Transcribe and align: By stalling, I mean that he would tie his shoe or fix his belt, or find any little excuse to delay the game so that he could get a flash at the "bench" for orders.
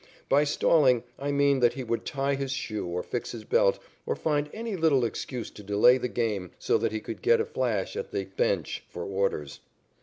By 0.29 0.45
stalling, 0.45 1.03
I 1.19 1.31
mean 1.31 1.59
that 1.59 1.73
he 1.73 1.83
would 1.83 2.05
tie 2.07 2.33
his 2.33 2.51
shoe 2.51 2.87
or 2.87 3.03
fix 3.03 3.33
his 3.33 3.43
belt, 3.43 3.77
or 4.07 4.15
find 4.15 4.49
any 4.51 4.75
little 4.75 5.05
excuse 5.05 5.51
to 5.51 5.61
delay 5.61 5.99
the 5.99 6.07
game 6.09 6.49
so 6.57 6.79
that 6.79 6.91
he 6.91 6.99
could 7.01 7.21
get 7.21 7.39
a 7.39 7.45
flash 7.45 7.95
at 7.95 8.11
the 8.11 8.23
"bench" 8.25 8.83
for 8.89 9.03
orders. 9.03 9.59